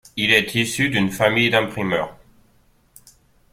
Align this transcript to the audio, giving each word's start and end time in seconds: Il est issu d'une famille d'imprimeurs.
Il 0.17 0.31
est 0.33 0.55
issu 0.55 0.89
d'une 0.89 1.11
famille 1.11 1.51
d'imprimeurs. 1.51 2.17